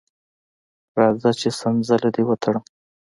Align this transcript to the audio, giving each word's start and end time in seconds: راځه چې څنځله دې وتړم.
راځه 0.97 1.31
چې 1.39 1.49
څنځله 1.59 2.09
دې 2.15 2.23
وتړم. 2.25 2.63